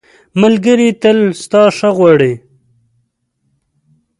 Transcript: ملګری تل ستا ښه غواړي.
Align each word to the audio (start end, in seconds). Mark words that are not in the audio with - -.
ملګری 0.41 0.89
تل 1.01 1.17
ستا 1.41 1.61
ښه 1.77 1.89
غواړي. 1.97 2.33